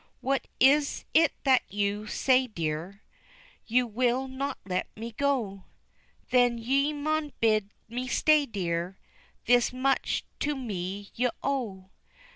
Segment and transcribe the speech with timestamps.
[0.19, 3.03] What is it that you say, dear,
[3.67, 5.65] You will not let me go?
[6.31, 8.97] Then ye maun bid me stay, dear,
[9.45, 11.91] This much to me ye owe.